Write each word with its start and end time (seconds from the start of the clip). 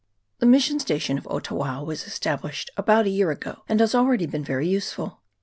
The 0.39 0.47
mission 0.47 0.79
station 0.79 1.19
of 1.19 1.25
Otawao 1.29 1.85
was 1.85 2.07
established 2.07 2.71
about 2.75 3.05
a 3.05 3.11
year 3.11 3.29
ago, 3.29 3.61
and 3.69 3.79
has 3.79 3.93
already 3.93 4.25
been 4.25 4.43
very 4.43 4.67
useful. 4.67 5.21